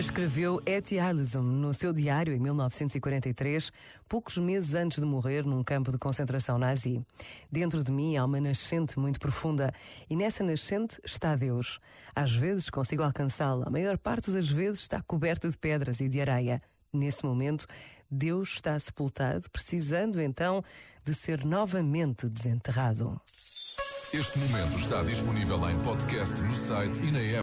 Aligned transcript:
Escreveu 0.00 0.62
Etty 0.64 0.94
Eilison 0.94 1.42
no 1.42 1.74
seu 1.74 1.92
diário 1.92 2.32
em 2.32 2.38
1943, 2.38 3.70
poucos 4.08 4.38
meses 4.38 4.74
antes 4.74 4.98
de 4.98 5.04
morrer 5.04 5.44
num 5.44 5.62
campo 5.62 5.92
de 5.92 5.98
concentração 5.98 6.58
nazi. 6.58 7.04
Dentro 7.52 7.84
de 7.84 7.92
mim 7.92 8.16
há 8.16 8.24
uma 8.24 8.40
nascente 8.40 8.98
muito 8.98 9.20
profunda 9.20 9.70
e 10.08 10.16
nessa 10.16 10.42
nascente 10.42 10.98
está 11.04 11.36
Deus. 11.36 11.78
Às 12.14 12.34
vezes 12.34 12.70
consigo 12.70 13.02
alcançá-la, 13.02 13.66
a 13.66 13.70
maior 13.70 13.98
parte 13.98 14.30
das 14.30 14.48
vezes 14.48 14.80
está 14.80 15.02
coberta 15.02 15.50
de 15.50 15.58
pedras 15.58 16.00
e 16.00 16.08
de 16.08 16.18
areia. 16.18 16.62
Nesse 16.90 17.22
momento, 17.22 17.66
Deus 18.10 18.54
está 18.54 18.78
sepultado, 18.78 19.50
precisando 19.50 20.18
então 20.18 20.64
de 21.04 21.14
ser 21.14 21.44
novamente 21.44 22.26
desenterrado. 22.26 23.20
Este 24.12 24.40
momento 24.40 24.76
está 24.76 25.02
disponível 25.02 25.70
em 25.70 25.78
podcast 25.82 26.42
no 26.42 26.52
site 26.52 27.00
e 27.00 27.12
na 27.12 27.20
app. 27.20 27.38